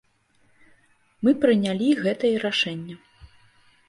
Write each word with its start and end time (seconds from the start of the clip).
Мы 1.27 1.33
прынялі 1.43 1.89
гэтае 2.05 2.31
рашэнне. 2.45 2.95